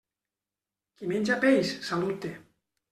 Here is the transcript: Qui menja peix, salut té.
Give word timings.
Qui 0.97 1.11
menja 1.13 1.39
peix, 1.47 1.77
salut 1.93 2.21
té. 2.27 2.37